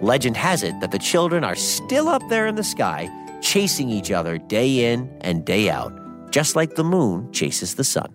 Legend 0.00 0.36
has 0.36 0.62
it 0.62 0.78
that 0.80 0.90
the 0.90 0.98
children 0.98 1.44
are 1.44 1.54
still 1.54 2.08
up 2.08 2.22
there 2.28 2.46
in 2.46 2.54
the 2.54 2.64
sky, 2.64 3.08
chasing 3.40 3.90
each 3.90 4.10
other 4.10 4.38
day 4.38 4.92
in 4.92 5.08
and 5.20 5.44
day 5.44 5.70
out, 5.70 5.92
just 6.30 6.56
like 6.56 6.74
the 6.74 6.84
moon 6.84 7.30
chases 7.32 7.74
the 7.74 7.84
sun. 7.84 8.14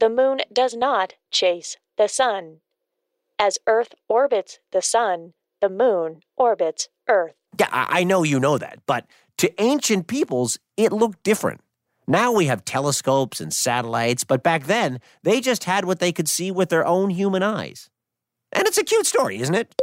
The 0.00 0.08
moon 0.08 0.40
does 0.52 0.74
not 0.74 1.14
chase 1.30 1.76
the 1.96 2.08
sun. 2.08 2.60
As 3.38 3.58
Earth 3.66 3.94
orbits 4.08 4.58
the 4.72 4.82
sun, 4.82 5.32
the 5.60 5.68
moon 5.68 6.20
orbits 6.36 6.88
Earth. 7.08 7.34
Yeah, 7.58 7.68
I 7.70 8.00
I 8.00 8.04
know 8.04 8.22
you 8.22 8.40
know 8.40 8.58
that, 8.58 8.78
but 8.86 9.06
to 9.38 9.62
ancient 9.62 10.06
peoples, 10.06 10.58
it 10.76 10.92
looked 10.92 11.22
different. 11.22 11.60
Now 12.06 12.32
we 12.32 12.46
have 12.46 12.64
telescopes 12.64 13.40
and 13.40 13.52
satellites, 13.52 14.24
but 14.24 14.42
back 14.42 14.64
then, 14.64 15.00
they 15.22 15.40
just 15.40 15.64
had 15.64 15.86
what 15.86 16.00
they 16.00 16.12
could 16.12 16.28
see 16.28 16.50
with 16.50 16.68
their 16.68 16.86
own 16.86 17.10
human 17.10 17.42
eyes. 17.42 17.88
And 18.52 18.66
it's 18.66 18.78
a 18.78 18.84
cute 18.84 19.06
story, 19.06 19.40
isn't 19.40 19.54
it? 19.54 19.74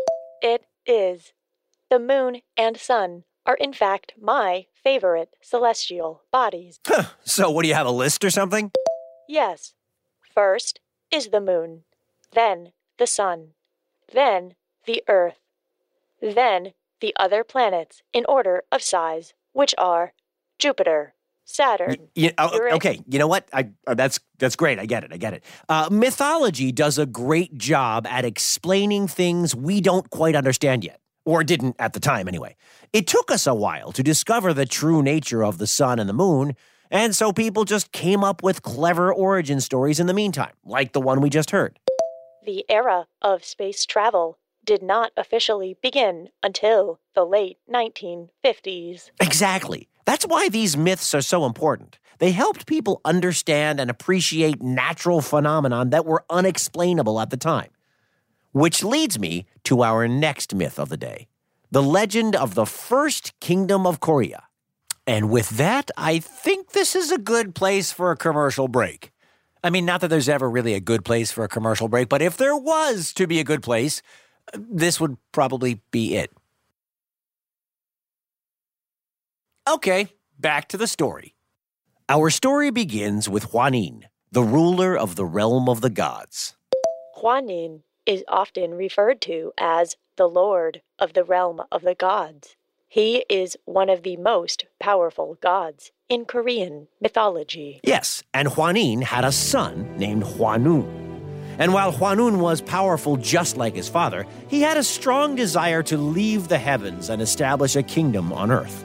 It 0.42 0.66
is. 0.86 1.34
The 1.90 2.00
moon 2.00 2.42
and 2.56 2.78
sun 2.78 3.24
are, 3.46 3.56
in 3.56 3.74
fact, 3.74 4.14
my 4.22 4.68
favorite 4.84 5.30
celestial 5.42 6.22
bodies. 6.32 6.80
So, 7.24 7.50
what 7.50 7.64
do 7.64 7.68
you 7.68 7.74
have 7.74 7.88
a 7.88 7.92
list 7.92 8.24
or 8.24 8.30
something? 8.30 8.72
Yes. 9.28 9.74
First 10.34 10.80
is 11.12 11.30
the 11.30 11.42
moon, 11.42 11.84
then 12.34 12.72
the 12.98 13.08
sun, 13.08 13.50
then 14.14 14.56
the 14.86 15.04
earth, 15.08 15.40
then 16.22 16.74
the 17.00 17.14
other 17.18 17.44
planets 17.44 18.04
in 18.14 18.26
order 18.30 18.64
of 18.72 18.82
size, 18.82 19.34
which 19.54 19.74
are 19.78 20.14
Jupiter, 20.60 21.16
Saturn. 21.52 22.10
You, 22.16 22.32
oh, 22.38 22.70
okay, 22.74 23.02
you 23.08 23.20
know 23.20 23.28
what? 23.28 23.48
I, 23.54 23.70
uh, 23.86 23.94
that's 23.94 24.20
that's 24.40 24.56
great. 24.56 24.80
I 24.80 24.86
get 24.86 25.04
it. 25.04 25.14
I 25.14 25.18
get 25.18 25.34
it. 25.34 25.44
Uh, 25.70 25.90
mythology 25.92 26.72
does 26.72 26.98
a 26.98 27.06
great 27.06 27.58
job 27.58 28.08
at 28.08 28.26
explaining 28.26 29.08
things 29.08 29.56
we 29.56 29.82
don't 29.82 30.10
quite 30.10 30.36
understand 30.36 30.84
yet, 30.84 31.00
or 31.26 31.44
didn't 31.44 31.76
at 31.80 31.94
the 31.94 32.00
time 32.00 32.28
anyway. 32.28 32.56
It 32.94 33.08
took 33.08 33.32
us 33.32 33.48
a 33.48 33.54
while 33.54 33.92
to 33.92 34.04
discover 34.04 34.54
the 34.54 34.66
true 34.66 35.02
nature 35.04 35.44
of 35.44 35.58
the 35.58 35.68
sun 35.68 36.00
and 36.00 36.10
the 36.10 36.14
moon, 36.14 36.56
and 36.90 37.16
so 37.16 37.32
people 37.32 37.66
just 37.66 37.92
came 37.92 38.24
up 38.24 38.44
with 38.44 38.62
clever 38.62 39.14
origin 39.14 39.62
stories 39.62 40.00
in 40.00 40.08
the 40.08 40.14
meantime, 40.14 40.54
like 40.66 40.94
the 40.94 41.02
one 41.02 41.22
we 41.22 41.30
just 41.30 41.52
heard. 41.52 41.80
The 42.46 42.66
era 42.70 43.08
of 43.22 43.46
space 43.46 43.86
travel 43.86 44.38
did 44.66 44.84
not 44.84 45.12
officially 45.18 45.78
begin 45.82 46.30
until 46.44 47.00
the 47.16 47.26
late 47.26 47.58
1950s. 47.72 49.12
Exactly. 49.20 49.88
That's 50.06 50.26
why 50.26 50.50
these 50.50 50.78
myths 50.78 51.14
are 51.14 51.22
so 51.22 51.46
important. 51.46 52.00
They 52.20 52.32
helped 52.32 52.68
people 52.68 53.02
understand 53.04 53.80
and 53.80 53.90
appreciate 53.90 54.62
natural 54.62 55.22
phenomenon 55.22 55.90
that 55.90 56.06
were 56.06 56.24
unexplainable 56.30 57.20
at 57.20 57.30
the 57.30 57.38
time. 57.38 57.70
Which 58.52 58.84
leads 58.84 59.18
me 59.18 59.46
to 59.64 59.82
our 59.82 60.08
next 60.08 60.54
myth 60.54 60.78
of 60.78 60.90
the 60.90 60.98
day 60.98 61.28
the 61.72 61.82
legend 61.82 62.36
of 62.36 62.54
the 62.54 62.66
first 62.66 63.40
kingdom 63.40 63.88
of 63.88 64.02
Korea. 64.02 64.44
And 65.08 65.30
with 65.30 65.50
that, 65.52 65.90
I 65.98 66.20
think 66.20 66.72
this 66.72 66.96
is 66.96 67.12
a 67.12 67.18
good 67.18 67.56
place 67.56 67.92
for 67.94 68.12
a 68.12 68.18
commercial 68.18 68.68
break. 68.68 69.12
I 69.64 69.70
mean, 69.70 69.86
not 69.86 70.02
that 70.02 70.10
there's 70.10 70.30
ever 70.30 70.50
really 70.50 70.74
a 70.74 70.80
good 70.80 71.06
place 71.06 71.32
for 71.32 71.44
a 71.44 71.50
commercial 71.50 71.88
break, 71.88 72.10
but 72.10 72.22
if 72.22 72.36
there 72.36 72.58
was 72.58 73.14
to 73.14 73.26
be 73.26 73.40
a 73.40 73.44
good 73.44 73.64
place, 73.64 74.02
this 74.54 75.00
would 75.00 75.18
probably 75.32 75.82
be 75.92 76.16
it. 76.16 76.32
Okay, 79.68 80.08
back 80.40 80.68
to 80.70 80.78
the 80.78 80.88
story. 80.88 81.36
Our 82.10 82.32
story 82.32 82.72
begins 82.72 83.30
with 83.30 83.52
Huanin, 83.52 84.06
the 84.32 84.42
ruler 84.42 84.98
of 84.98 85.16
the 85.16 85.26
realm 85.26 85.70
of 85.70 85.82
the 85.82 85.90
gods. 85.92 86.56
Huanin 87.18 87.84
is 88.08 88.24
often 88.28 88.74
referred 88.74 89.22
to 89.22 89.54
as 89.60 89.98
the 90.18 90.28
Lord 90.28 90.82
of 90.98 91.14
the 91.14 91.24
realm 91.24 91.62
of 91.72 91.84
the 91.84 91.94
gods. 91.94 92.56
He 92.88 93.24
is 93.30 93.56
one 93.66 93.90
of 93.90 94.02
the 94.02 94.18
most 94.18 94.66
powerful 94.80 95.38
gods 95.42 95.92
in 96.10 96.26
Korean 96.26 96.88
mythology. 97.00 97.82
Yes, 97.84 98.24
and 98.34 98.48
Huanin 98.48 99.04
had 99.04 99.24
a 99.24 99.32
son 99.32 99.96
named 99.96 100.24
Huanun. 100.24 100.90
And 101.60 101.72
while 101.72 101.94
Huanun 101.94 102.40
was 102.40 102.62
powerful 102.62 103.16
just 103.16 103.58
like 103.58 103.76
his 103.76 103.88
father, 103.88 104.26
he 104.48 104.62
had 104.62 104.78
a 104.78 104.84
strong 104.84 105.36
desire 105.36 105.84
to 105.84 105.98
leave 105.98 106.48
the 106.48 106.58
heavens 106.58 107.10
and 107.10 107.22
establish 107.22 107.76
a 107.76 107.84
kingdom 107.84 108.34
on 108.34 108.50
earth. 108.50 108.84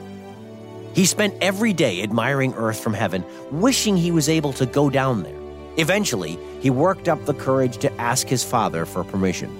He 0.97 1.05
spent 1.05 1.35
every 1.41 1.73
day 1.73 2.01
admiring 2.01 2.55
earth 2.55 2.79
from 2.79 2.95
heaven, 2.95 3.23
wishing 3.51 3.95
he 3.95 4.09
was 4.09 4.27
able 4.27 4.51
to 4.53 4.65
go 4.65 4.89
down 4.89 5.21
there. 5.21 5.39
Eventually, 5.77 6.39
he 6.59 6.71
worked 6.71 7.07
up 7.07 7.23
the 7.25 7.35
courage 7.35 7.77
to 7.77 7.93
ask 8.01 8.27
his 8.27 8.43
father 8.43 8.83
for 8.83 9.03
permission. 9.03 9.51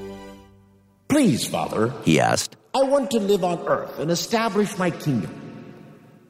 Please, 1.10 1.48
Father, 1.48 1.94
He 2.04 2.20
asked. 2.20 2.56
I 2.74 2.82
want 2.82 3.12
to 3.12 3.20
live 3.20 3.44
on 3.44 3.60
Earth 3.68 4.00
and 4.00 4.10
establish 4.10 4.80
my 4.80 4.90
kingdom. 4.90 5.32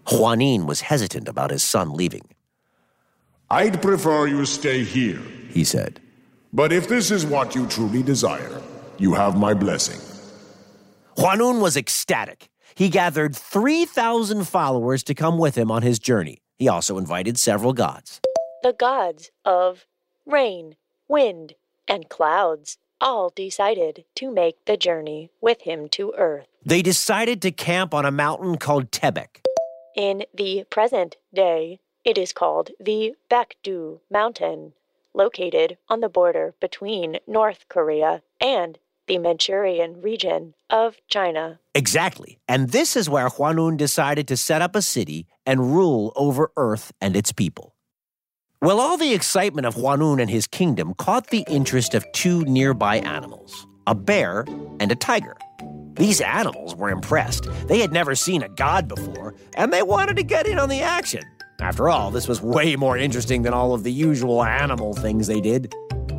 Huanin 0.07 0.65
was 0.65 0.81
hesitant 0.81 1.29
about 1.29 1.51
his 1.51 1.63
son 1.63 1.93
leaving. 1.93 2.27
I'd 3.49 3.81
prefer 3.81 4.27
you 4.27 4.43
stay 4.45 4.83
here. 4.83 5.21
He 5.49 5.63
said. 5.63 6.01
But 6.51 6.73
if 6.73 6.89
this 6.89 7.11
is 7.11 7.25
what 7.25 7.55
you 7.55 7.65
truly 7.67 8.03
desire, 8.03 8.61
you 8.97 9.13
have 9.13 9.37
my 9.37 9.53
blessing. 9.53 10.01
Huanun 11.17 11.61
was 11.61 11.77
ecstatic. 11.77 12.49
He 12.77 12.89
gathered 12.89 13.35
3,000 13.35 14.47
followers 14.47 15.01
to 15.05 15.15
come 15.15 15.39
with 15.39 15.57
him 15.57 15.71
on 15.71 15.81
his 15.81 15.97
journey. 15.97 16.43
He 16.59 16.67
also 16.67 16.99
invited 16.99 17.39
several 17.39 17.73
gods. 17.73 18.21
The 18.61 18.71
gods 18.71 19.31
of 19.43 19.87
rain, 20.27 20.75
wind, 21.07 21.55
and 21.87 22.07
clouds 22.07 22.77
all 23.01 23.31
decided 23.35 24.05
to 24.17 24.31
make 24.31 24.63
the 24.65 24.77
journey 24.77 25.31
with 25.41 25.61
him 25.61 25.89
to 25.89 26.13
Earth. 26.19 26.45
They 26.63 26.83
decided 26.83 27.41
to 27.41 27.51
camp 27.51 27.95
on 27.95 28.05
a 28.05 28.11
mountain 28.11 28.59
called 28.59 28.91
Taebaek. 28.91 29.41
In 29.95 30.25
the 30.31 30.63
present 30.69 31.17
day, 31.33 31.79
it 32.05 32.15
is 32.19 32.31
called 32.31 32.69
the 32.79 33.15
Baekdu 33.27 34.01
Mountain, 34.11 34.73
located 35.15 35.79
on 35.89 36.01
the 36.01 36.09
border 36.09 36.53
between 36.59 37.17
North 37.25 37.65
Korea 37.69 38.21
and 38.39 38.77
the 39.07 39.17
Manchurian 39.17 40.01
region 40.01 40.53
of 40.69 40.97
China. 41.07 41.59
Exactly. 41.73 42.39
And 42.47 42.69
this 42.69 42.95
is 42.95 43.09
where 43.09 43.29
Huanun 43.29 43.77
decided 43.77 44.27
to 44.27 44.37
set 44.37 44.61
up 44.61 44.75
a 44.75 44.81
city 44.81 45.27
and 45.45 45.75
rule 45.75 46.13
over 46.15 46.51
Earth 46.57 46.91
and 47.01 47.15
its 47.15 47.31
people. 47.31 47.73
Well, 48.61 48.79
all 48.79 48.97
the 48.97 49.13
excitement 49.13 49.67
of 49.67 49.75
Huanun 49.75 50.19
and 50.19 50.29
his 50.29 50.47
kingdom 50.47 50.93
caught 50.95 51.27
the 51.27 51.45
interest 51.47 51.93
of 51.93 52.05
two 52.11 52.43
nearby 52.45 52.97
animals 52.97 53.67
a 53.85 53.95
bear 53.95 54.45
and 54.79 54.91
a 54.91 54.95
tiger. 54.95 55.37
These 55.93 56.21
animals 56.21 56.75
were 56.75 56.89
impressed. 56.89 57.47
They 57.67 57.79
had 57.79 57.91
never 57.93 58.15
seen 58.15 58.43
a 58.43 58.49
god 58.49 58.87
before, 58.87 59.33
and 59.55 59.71
they 59.71 59.81
wanted 59.81 60.17
to 60.17 60.23
get 60.23 60.45
in 60.45 60.59
on 60.59 60.69
the 60.69 60.81
action. 60.81 61.23
After 61.59 61.89
all, 61.89 62.11
this 62.11 62.27
was 62.27 62.41
way 62.41 62.75
more 62.75 62.97
interesting 62.97 63.41
than 63.41 63.53
all 63.53 63.73
of 63.73 63.83
the 63.83 63.91
usual 63.91 64.43
animal 64.43 64.93
things 64.93 65.25
they 65.25 65.41
did. 65.41 65.73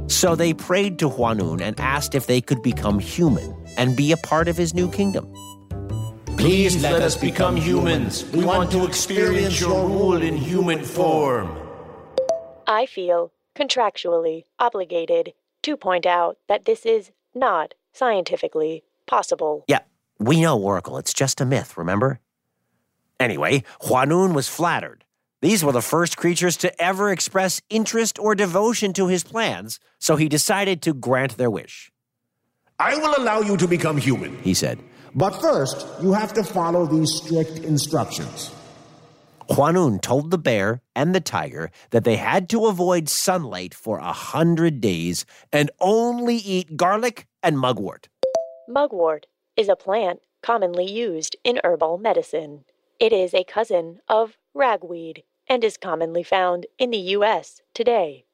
So 0.08 0.34
they 0.34 0.54
prayed 0.54 0.98
to 1.00 1.08
Huanun 1.08 1.60
and 1.60 1.78
asked 1.78 2.14
if 2.14 2.26
they 2.26 2.40
could 2.40 2.62
become 2.62 2.98
human 2.98 3.54
and 3.76 3.96
be 3.96 4.12
a 4.12 4.16
part 4.16 4.48
of 4.48 4.56
his 4.56 4.74
new 4.74 4.90
kingdom. 4.90 5.32
Please 6.38 6.82
let 6.82 7.02
us 7.02 7.16
become 7.16 7.56
humans. 7.56 8.24
We 8.32 8.44
want 8.44 8.70
to 8.70 8.86
experience 8.86 9.60
your 9.60 9.86
rule 9.86 10.22
in 10.22 10.36
human 10.36 10.84
form. 10.84 11.56
I 12.66 12.86
feel 12.86 13.32
contractually 13.54 14.44
obligated 14.58 15.34
to 15.62 15.76
point 15.76 16.06
out 16.06 16.38
that 16.48 16.64
this 16.64 16.86
is 16.86 17.10
not 17.34 17.74
scientifically 17.92 18.84
possible. 19.06 19.64
Yeah, 19.68 19.80
we 20.18 20.40
know, 20.40 20.58
Oracle. 20.58 20.96
It's 20.98 21.12
just 21.12 21.40
a 21.40 21.44
myth, 21.44 21.76
remember? 21.76 22.20
Anyway, 23.18 23.64
Huanun 23.82 24.34
was 24.34 24.48
flattered. 24.48 25.04
These 25.40 25.62
were 25.62 25.72
the 25.72 25.82
first 25.82 26.16
creatures 26.16 26.56
to 26.58 26.82
ever 26.82 27.12
express 27.12 27.60
interest 27.70 28.18
or 28.18 28.34
devotion 28.34 28.92
to 28.94 29.06
his 29.06 29.22
plans, 29.22 29.78
so 30.00 30.16
he 30.16 30.28
decided 30.28 30.82
to 30.82 30.92
grant 30.92 31.36
their 31.36 31.50
wish. 31.50 31.92
I 32.80 32.96
will 32.96 33.14
allow 33.16 33.40
you 33.40 33.56
to 33.56 33.68
become 33.68 33.98
human. 33.98 34.36
He 34.42 34.52
said, 34.52 34.80
But 35.14 35.40
first, 35.40 35.86
you 36.02 36.12
have 36.12 36.32
to 36.34 36.42
follow 36.42 36.86
these 36.86 37.12
strict 37.14 37.60
instructions. 37.60 38.50
Huanun 39.48 40.02
told 40.02 40.32
the 40.32 40.38
bear 40.38 40.82
and 40.96 41.14
the 41.14 41.20
tiger 41.20 41.70
that 41.90 42.02
they 42.02 42.16
had 42.16 42.48
to 42.50 42.66
avoid 42.66 43.08
sunlight 43.08 43.74
for 43.74 43.98
a 43.98 44.12
hundred 44.12 44.80
days 44.80 45.24
and 45.52 45.70
only 45.80 46.36
eat 46.36 46.76
garlic 46.76 47.26
and 47.44 47.58
mugwort. 47.58 48.08
Mugwort 48.68 49.26
is 49.56 49.68
a 49.68 49.76
plant 49.76 50.20
commonly 50.42 50.90
used 50.90 51.36
in 51.44 51.60
herbal 51.62 51.98
medicine. 51.98 52.64
It 53.00 53.12
is 53.12 53.32
a 53.32 53.44
cousin 53.44 54.00
of 54.08 54.36
ragweed 54.58 55.22
and 55.48 55.64
is 55.64 55.78
commonly 55.78 56.22
found 56.22 56.66
in 56.78 56.90
the 56.90 56.98
U.S. 56.98 57.62
today. 57.72 58.26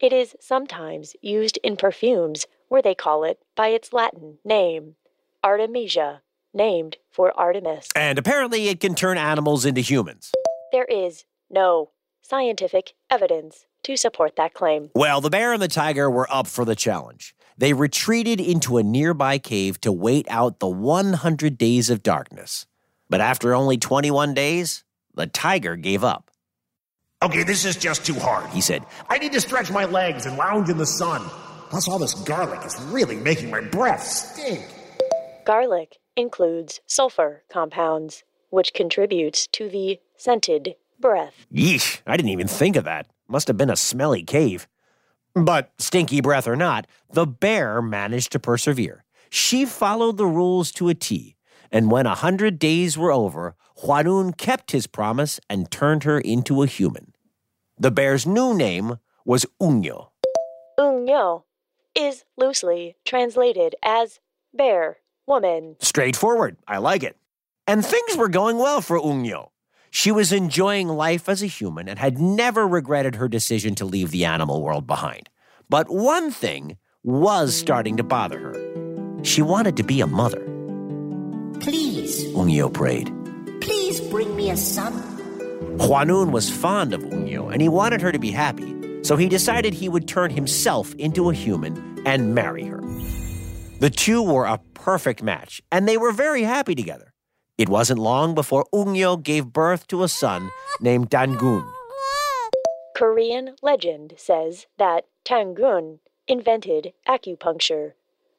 It 0.00 0.12
is 0.12 0.34
sometimes 0.40 1.14
used 1.22 1.58
in 1.62 1.76
perfumes 1.76 2.46
where 2.68 2.82
they 2.82 2.94
call 2.94 3.24
it 3.24 3.38
by 3.54 3.68
its 3.68 3.92
Latin 3.92 4.38
name, 4.44 4.96
Artemisia, 5.42 6.22
named 6.52 6.96
for 7.10 7.32
Artemis. 7.38 7.88
And 7.94 8.18
apparently, 8.18 8.68
it 8.68 8.80
can 8.80 8.94
turn 8.94 9.16
animals 9.16 9.64
into 9.64 9.80
humans. 9.80 10.32
There 10.72 10.84
is 10.84 11.24
no 11.48 11.90
scientific 12.22 12.94
evidence 13.08 13.66
to 13.84 13.96
support 13.96 14.36
that 14.36 14.54
claim. 14.54 14.90
Well, 14.94 15.20
the 15.20 15.30
bear 15.30 15.52
and 15.52 15.62
the 15.62 15.68
tiger 15.68 16.10
were 16.10 16.30
up 16.32 16.46
for 16.46 16.64
the 16.64 16.76
challenge. 16.76 17.34
They 17.56 17.72
retreated 17.72 18.40
into 18.40 18.78
a 18.78 18.82
nearby 18.82 19.38
cave 19.38 19.80
to 19.82 19.92
wait 19.92 20.26
out 20.28 20.60
the 20.60 20.68
100 20.68 21.58
days 21.58 21.90
of 21.90 22.02
darkness. 22.02 22.66
But 23.08 23.20
after 23.20 23.54
only 23.54 23.76
21 23.76 24.34
days, 24.34 24.84
the 25.20 25.26
tiger 25.26 25.76
gave 25.76 26.02
up. 26.02 26.30
Okay, 27.22 27.42
this 27.42 27.66
is 27.66 27.76
just 27.76 28.06
too 28.06 28.14
hard. 28.14 28.48
He 28.50 28.62
said, 28.62 28.86
I 29.10 29.18
need 29.18 29.32
to 29.32 29.40
stretch 29.40 29.70
my 29.70 29.84
legs 29.84 30.24
and 30.24 30.38
lounge 30.38 30.70
in 30.70 30.78
the 30.78 30.86
sun. 30.86 31.20
Plus, 31.68 31.86
all 31.86 31.98
this 31.98 32.14
garlic 32.14 32.64
is 32.64 32.80
really 32.84 33.16
making 33.16 33.50
my 33.50 33.60
breath 33.60 34.02
stink. 34.02 34.64
Garlic 35.44 35.98
includes 36.16 36.80
sulfur 36.86 37.42
compounds, 37.52 38.24
which 38.48 38.72
contributes 38.72 39.46
to 39.48 39.68
the 39.68 40.00
scented 40.16 40.76
breath. 40.98 41.46
Yeesh, 41.52 42.00
I 42.06 42.16
didn't 42.16 42.30
even 42.30 42.48
think 42.48 42.76
of 42.76 42.84
that. 42.84 43.06
Must 43.28 43.46
have 43.48 43.58
been 43.58 43.70
a 43.70 43.76
smelly 43.76 44.22
cave. 44.22 44.66
But, 45.34 45.70
stinky 45.78 46.22
breath 46.22 46.48
or 46.48 46.56
not, 46.56 46.86
the 47.12 47.26
bear 47.26 47.82
managed 47.82 48.32
to 48.32 48.40
persevere. 48.40 49.04
She 49.28 49.66
followed 49.66 50.16
the 50.16 50.26
rules 50.26 50.72
to 50.72 50.88
a 50.88 50.94
T, 50.94 51.36
and 51.70 51.90
when 51.90 52.06
a 52.06 52.14
hundred 52.14 52.58
days 52.58 52.98
were 52.98 53.12
over, 53.12 53.54
Huanun 53.82 54.36
kept 54.36 54.72
his 54.72 54.86
promise 54.86 55.40
and 55.48 55.70
turned 55.70 56.04
her 56.04 56.18
into 56.18 56.62
a 56.62 56.66
human. 56.66 57.14
The 57.78 57.90
bear's 57.90 58.26
new 58.26 58.54
name 58.54 58.98
was 59.24 59.46
Unyo. 59.60 60.08
Unyo 60.78 61.44
is 61.94 62.24
loosely 62.36 62.96
translated 63.04 63.74
as 63.82 64.20
bear 64.52 64.98
woman. 65.26 65.76
Straightforward. 65.80 66.56
I 66.66 66.78
like 66.78 67.02
it. 67.02 67.16
And 67.66 67.84
things 67.84 68.16
were 68.16 68.28
going 68.28 68.58
well 68.58 68.80
for 68.80 68.98
Unyo. 68.98 69.50
She 69.90 70.12
was 70.12 70.32
enjoying 70.32 70.88
life 70.88 71.28
as 71.28 71.42
a 71.42 71.46
human 71.46 71.88
and 71.88 71.98
had 71.98 72.18
never 72.18 72.66
regretted 72.66 73.16
her 73.16 73.28
decision 73.28 73.74
to 73.76 73.84
leave 73.84 74.10
the 74.10 74.24
animal 74.24 74.62
world 74.62 74.86
behind. 74.86 75.28
But 75.68 75.88
one 75.88 76.30
thing 76.30 76.76
was 77.02 77.54
starting 77.54 77.96
to 77.96 78.02
bother 78.02 78.38
her. 78.38 79.22
She 79.22 79.42
wanted 79.42 79.76
to 79.78 79.82
be 79.82 80.00
a 80.00 80.06
mother. 80.06 80.44
Please, 81.60 82.24
Unyo 82.34 82.72
prayed. 82.72 83.12
please 83.60 84.00
bring 84.00 84.34
me 84.34 84.50
a 84.50 84.56
son. 84.56 84.92
Huanun 85.78 86.30
was 86.32 86.50
fond 86.50 86.94
of 86.94 87.02
Unyo 87.02 87.52
and 87.52 87.60
he 87.60 87.68
wanted 87.68 88.00
her 88.00 88.12
to 88.12 88.18
be 88.18 88.30
happy, 88.30 88.74
so 89.02 89.16
he 89.16 89.28
decided 89.28 89.74
he 89.74 89.88
would 89.88 90.08
turn 90.08 90.30
himself 90.30 90.94
into 90.94 91.30
a 91.30 91.34
human 91.34 92.02
and 92.06 92.34
marry 92.34 92.64
her. 92.64 92.80
The 93.80 93.90
two 93.90 94.22
were 94.22 94.46
a 94.46 94.58
perfect 94.74 95.22
match, 95.22 95.62
and 95.70 95.86
they 95.88 95.96
were 95.96 96.12
very 96.12 96.42
happy 96.42 96.74
together. 96.74 97.12
It 97.58 97.68
wasn't 97.68 98.00
long 98.00 98.34
before 98.34 98.64
Unyo 98.74 99.22
gave 99.22 99.52
birth 99.52 99.86
to 99.88 100.02
a 100.02 100.08
son 100.08 100.50
named 100.80 101.10
Dangun. 101.10 101.64
Korean 102.96 103.56
legend 103.62 104.14
says 104.16 104.66
that 104.78 105.06
Dangun 105.24 105.98
invented 106.28 106.92
acupuncture, 107.08 107.92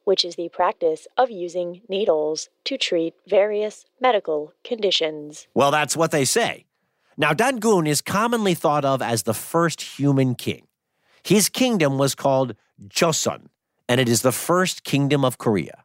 which 0.04 0.26
is 0.26 0.36
the 0.36 0.50
practice 0.50 1.08
of 1.18 1.30
using 1.30 1.82
needles 1.88 2.50
to 2.66 2.78
treat 2.78 3.14
various 3.28 3.86
medical 4.00 4.54
conditions. 4.64 5.48
Well, 5.54 5.72
that's 5.72 5.96
what 5.98 6.12
they 6.12 6.26
say. 6.26 6.66
Now, 7.18 7.34
Dangun 7.34 7.88
is 7.88 8.02
commonly 8.02 8.54
thought 8.54 8.86
of 8.86 9.02
as 9.02 9.24
the 9.24 9.34
first 9.34 9.82
human 9.82 10.36
king. 10.36 10.68
His 11.24 11.50
kingdom 11.50 11.98
was 11.98 12.16
called 12.16 12.56
Joseon, 12.88 13.48
and 13.88 14.00
it 14.02 14.10
is 14.10 14.22
the 14.22 14.32
first 14.32 14.84
kingdom 14.84 15.24
of 15.24 15.38
Korea. 15.38 15.84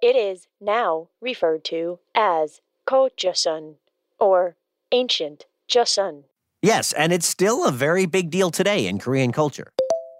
It 0.00 0.16
is 0.16 0.48
now 0.60 1.08
referred 1.20 1.64
to 1.64 1.98
as 2.14 2.62
Ko-Joseon 2.86 3.74
or 4.18 4.56
Ancient 4.92 5.44
Joseon. 5.68 6.24
Yes, 6.62 6.92
and 6.92 7.12
it's 7.12 7.26
still 7.26 7.66
a 7.66 7.70
very 7.70 8.06
big 8.06 8.30
deal 8.30 8.50
today 8.50 8.86
in 8.86 8.98
Korean 8.98 9.32
culture. 9.32 9.72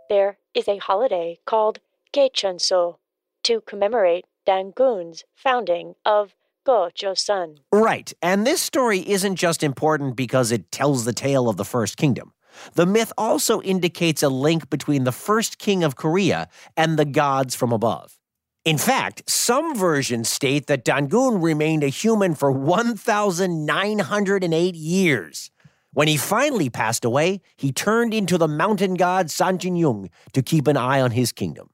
There 0.09 0.39
is 0.55 0.69
a 0.69 0.79
holiday 0.79 1.39
called 1.47 1.79
Gaechunso 2.13 2.97
to 3.45 3.61
commemorate 3.63 4.27
Dangun's 4.47 5.25
founding 5.35 5.95
of 6.05 6.35
Go-Joseon. 6.65 7.59
Right, 7.73 8.13
and 8.21 8.47
this 8.47 8.61
story 8.61 9.09
isn't 9.09 9.37
just 9.37 9.63
important 9.63 10.17
because 10.17 10.53
it 10.53 10.71
tells 10.71 11.05
the 11.05 11.13
tale 11.13 11.49
of 11.49 11.57
the 11.57 11.65
First 11.65 11.97
Kingdom. 11.97 12.33
The 12.75 12.87
myth 12.87 13.13
also 13.17 13.63
indicates 13.63 14.23
a 14.23 14.29
link 14.29 14.69
between 14.71 15.05
the 15.05 15.13
first 15.13 15.59
king 15.59 15.85
of 15.85 15.97
Korea 15.97 16.49
and 16.77 16.99
the 16.99 17.05
gods 17.05 17.55
from 17.55 17.73
above. 17.73 18.19
In 18.65 18.77
fact, 18.77 19.23
some 19.29 19.75
versions 19.75 20.29
state 20.29 20.67
that 20.67 20.85
Dangun 20.85 21.43
remained 21.43 21.83
a 21.83 21.89
human 21.89 22.35
for 22.35 22.53
1,908 22.53 24.75
years. 24.75 25.51
When 25.93 26.09
he 26.09 26.19
finally 26.19 26.69
passed 26.69 27.05
away, 27.05 27.41
he 27.57 27.73
turned 27.73 28.13
into 28.13 28.37
the 28.37 28.47
mountain 28.47 28.95
god 28.95 29.29
Sanjinyung 29.29 30.11
to 30.35 30.43
keep 30.43 30.67
an 30.67 30.77
eye 30.77 31.01
on 31.01 31.13
his 31.13 31.33
kingdom. 31.33 31.71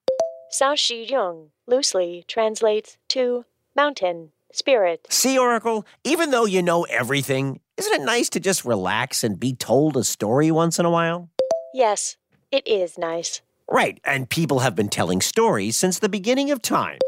Sao 0.50 0.74
Shi 0.74 1.04
Yung 1.04 1.50
loosely 1.66 2.24
translates 2.28 2.98
to 3.08 3.44
mountain 3.74 4.30
spirit. 4.52 5.06
See, 5.10 5.38
Oracle, 5.38 5.86
even 6.04 6.30
though 6.30 6.46
you 6.46 6.62
know 6.62 6.84
everything, 6.84 7.60
isn't 7.76 8.00
it 8.00 8.04
nice 8.04 8.30
to 8.30 8.40
just 8.40 8.64
relax 8.64 9.24
and 9.24 9.38
be 9.38 9.52
told 9.52 9.96
a 9.96 10.04
story 10.04 10.50
once 10.50 10.78
in 10.78 10.86
a 10.86 10.90
while? 10.90 11.28
Yes, 11.74 12.16
it 12.50 12.66
is 12.66 12.96
nice. 12.96 13.42
Right, 13.68 14.00
and 14.04 14.30
people 14.30 14.60
have 14.60 14.74
been 14.74 14.88
telling 14.88 15.20
stories 15.20 15.76
since 15.76 15.98
the 15.98 16.08
beginning 16.08 16.50
of 16.50 16.62
time. 16.62 16.98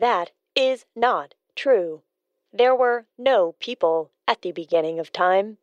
That 0.00 0.32
is 0.56 0.84
not 0.96 1.34
true. 1.54 2.02
There 2.52 2.74
were 2.74 3.06
no 3.16 3.54
people 3.60 4.10
at 4.26 4.42
the 4.42 4.52
beginning 4.52 4.98
of 4.98 5.12
time. 5.12 5.58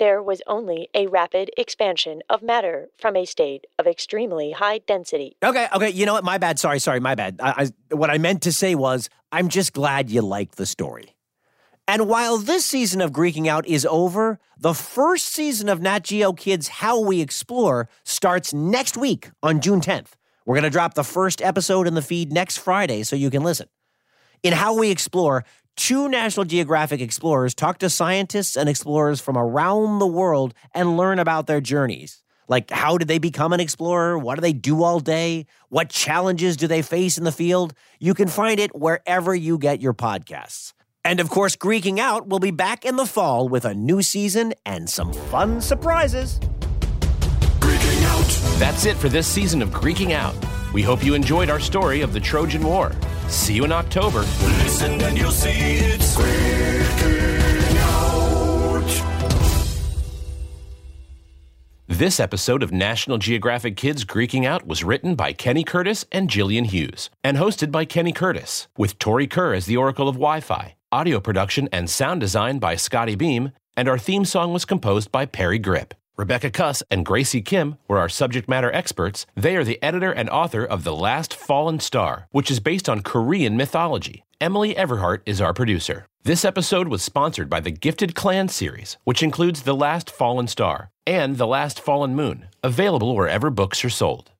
There 0.00 0.22
was 0.22 0.40
only 0.46 0.88
a 0.94 1.08
rapid 1.08 1.50
expansion 1.58 2.22
of 2.30 2.42
matter 2.42 2.88
from 2.96 3.16
a 3.16 3.26
state 3.26 3.66
of 3.78 3.86
extremely 3.86 4.52
high 4.52 4.78
density. 4.78 5.36
Okay, 5.44 5.68
okay, 5.74 5.90
you 5.90 6.06
know 6.06 6.14
what? 6.14 6.24
My 6.24 6.38
bad. 6.38 6.58
Sorry, 6.58 6.78
sorry, 6.78 7.00
my 7.00 7.14
bad. 7.14 7.38
I, 7.42 7.68
I, 7.90 7.94
what 7.94 8.08
I 8.08 8.16
meant 8.16 8.40
to 8.44 8.52
say 8.52 8.74
was, 8.74 9.10
I'm 9.30 9.50
just 9.50 9.74
glad 9.74 10.08
you 10.08 10.22
liked 10.22 10.56
the 10.56 10.64
story. 10.64 11.16
And 11.86 12.08
while 12.08 12.38
this 12.38 12.64
season 12.64 13.02
of 13.02 13.12
Greeking 13.12 13.46
Out 13.46 13.66
is 13.66 13.84
over, 13.84 14.38
the 14.56 14.72
first 14.72 15.34
season 15.34 15.68
of 15.68 15.82
Nat 15.82 16.04
Geo 16.04 16.32
Kids 16.32 16.68
How 16.68 16.98
We 16.98 17.20
Explore 17.20 17.86
starts 18.02 18.54
next 18.54 18.96
week 18.96 19.30
on 19.42 19.60
June 19.60 19.82
10th. 19.82 20.12
We're 20.46 20.54
going 20.54 20.64
to 20.64 20.70
drop 20.70 20.94
the 20.94 21.04
first 21.04 21.42
episode 21.42 21.86
in 21.86 21.92
the 21.92 22.00
feed 22.00 22.32
next 22.32 22.56
Friday 22.56 23.02
so 23.02 23.16
you 23.16 23.28
can 23.28 23.42
listen. 23.42 23.68
In 24.42 24.54
How 24.54 24.78
We 24.78 24.90
Explore, 24.90 25.44
two 25.80 26.10
National 26.10 26.44
Geographic 26.44 27.00
explorers 27.00 27.54
talk 27.54 27.78
to 27.78 27.88
scientists 27.88 28.54
and 28.54 28.68
explorers 28.68 29.18
from 29.18 29.38
around 29.38 29.98
the 29.98 30.06
world 30.06 30.52
and 30.74 30.98
learn 30.98 31.18
about 31.18 31.46
their 31.46 31.62
journeys. 31.62 32.22
Like, 32.48 32.70
how 32.70 32.98
did 32.98 33.08
they 33.08 33.18
become 33.18 33.54
an 33.54 33.60
explorer? 33.60 34.18
What 34.18 34.34
do 34.34 34.42
they 34.42 34.52
do 34.52 34.82
all 34.82 35.00
day? 35.00 35.46
What 35.70 35.88
challenges 35.88 36.58
do 36.58 36.66
they 36.66 36.82
face 36.82 37.16
in 37.16 37.24
the 37.24 37.32
field? 37.32 37.72
You 37.98 38.12
can 38.12 38.28
find 38.28 38.60
it 38.60 38.76
wherever 38.76 39.34
you 39.34 39.56
get 39.56 39.80
your 39.80 39.94
podcasts. 39.94 40.74
And 41.02 41.18
of 41.18 41.30
course, 41.30 41.56
Greeking 41.56 41.98
Out 41.98 42.28
will 42.28 42.40
be 42.40 42.50
back 42.50 42.84
in 42.84 42.96
the 42.96 43.06
fall 43.06 43.48
with 43.48 43.64
a 43.64 43.72
new 43.72 44.02
season 44.02 44.52
and 44.66 44.90
some 44.90 45.14
fun 45.14 45.62
surprises. 45.62 46.38
That's 48.58 48.84
it 48.84 48.98
for 48.98 49.08
this 49.08 49.26
season 49.26 49.62
of 49.62 49.70
Greeking 49.70 50.12
Out. 50.12 50.34
We 50.72 50.82
hope 50.82 51.04
you 51.04 51.14
enjoyed 51.14 51.50
our 51.50 51.58
story 51.58 52.00
of 52.00 52.12
the 52.12 52.20
Trojan 52.20 52.62
War. 52.62 52.92
See 53.28 53.54
you 53.54 53.64
in 53.64 53.72
October. 53.72 54.20
Listen 54.20 55.00
and 55.00 55.18
you'll 55.18 55.32
see 55.32 55.50
it's 55.50 56.16
freaking 56.16 57.76
out. 57.78 58.10
This 61.88 62.20
episode 62.20 62.62
of 62.62 62.70
National 62.70 63.18
Geographic 63.18 63.76
Kids 63.76 64.04
Greeking 64.04 64.46
Out 64.46 64.64
was 64.66 64.84
written 64.84 65.16
by 65.16 65.32
Kenny 65.32 65.64
Curtis 65.64 66.06
and 66.12 66.30
Jillian 66.30 66.66
Hughes 66.66 67.10
and 67.24 67.36
hosted 67.36 67.72
by 67.72 67.84
Kenny 67.84 68.12
Curtis, 68.12 68.68
with 68.78 68.98
Tori 68.98 69.26
Kerr 69.26 69.54
as 69.54 69.66
the 69.66 69.76
Oracle 69.76 70.08
of 70.08 70.14
Wi 70.14 70.40
Fi, 70.40 70.76
audio 70.92 71.18
production 71.18 71.68
and 71.72 71.90
sound 71.90 72.20
design 72.20 72.58
by 72.60 72.76
Scotty 72.76 73.16
Beam, 73.16 73.50
and 73.76 73.88
our 73.88 73.98
theme 73.98 74.24
song 74.24 74.52
was 74.52 74.64
composed 74.64 75.10
by 75.10 75.26
Parry 75.26 75.58
Gripp. 75.58 75.92
Rebecca 76.20 76.50
Kuss 76.50 76.82
and 76.90 77.06
Graci 77.06 77.42
Kim 77.42 77.78
were 77.88 77.96
our 77.96 78.10
subject 78.10 78.46
matter 78.46 78.70
experts. 78.74 79.24
They 79.34 79.56
are 79.56 79.64
the 79.64 79.82
editor 79.82 80.12
and 80.12 80.28
author 80.28 80.62
of 80.62 80.84
The 80.84 80.94
Last 80.94 81.32
Fallen 81.32 81.80
Star, 81.80 82.28
which 82.30 82.50
is 82.50 82.60
based 82.60 82.90
on 82.90 83.00
Korean 83.00 83.56
mythology. 83.56 84.26
Emily 84.38 84.74
Everhart 84.74 85.22
is 85.24 85.40
our 85.40 85.54
producer. 85.54 86.04
This 86.22 86.44
episode 86.44 86.88
was 86.88 87.02
sponsored 87.02 87.48
by 87.48 87.60
the 87.60 87.70
Gifted 87.70 88.14
Clan 88.14 88.48
series, 88.48 88.98
which 89.04 89.22
includes 89.22 89.62
The 89.62 89.74
Last 89.74 90.10
Fallen 90.10 90.46
Star 90.46 90.90
and 91.06 91.38
The 91.38 91.46
Last 91.46 91.80
Fallen 91.80 92.14
Moon, 92.14 92.48
available 92.62 93.16
wherever 93.16 93.48
books 93.48 93.82
are 93.82 93.88
sold. 93.88 94.30